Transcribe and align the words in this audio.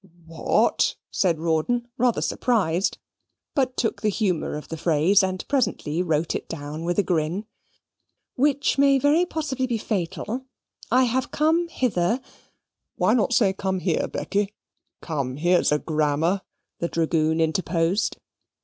"What?" 0.25 0.95
said 1.11 1.37
Rawdon, 1.39 1.87
rather 1.95 2.23
surprised, 2.23 2.97
but 3.53 3.77
took 3.77 4.01
the 4.01 4.09
humour 4.09 4.55
of 4.55 4.69
the 4.69 4.75
phrase, 4.75 5.21
and 5.21 5.47
presently 5.47 6.01
wrote 6.01 6.33
it 6.33 6.49
down 6.49 6.85
with 6.85 6.97
a 6.97 7.03
grin. 7.03 7.45
"Which 8.33 8.77
very 8.77 9.27
possibly 9.27 9.65
may 9.65 9.67
be 9.67 9.77
fatal, 9.77 10.47
I 10.89 11.03
have 11.03 11.29
come 11.29 11.67
hither" 11.67 12.19
"Why 12.95 13.13
not 13.13 13.31
say 13.31 13.53
come 13.53 13.77
here, 13.77 14.07
Becky? 14.07 14.55
Come 15.03 15.37
here's 15.37 15.69
grammar," 15.85 16.41
the 16.79 16.87
dragoon 16.87 17.39
interposed. 17.39 18.17